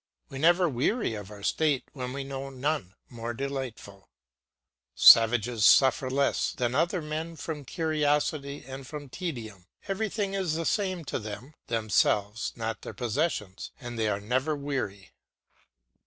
[0.31, 4.09] We never weary of our state when we know none more delightful.
[4.95, 11.05] Savages suffer less than other men from curiosity and from tedium; everything is the same
[11.05, 15.11] to them themselves, not their possessions and they are never weary.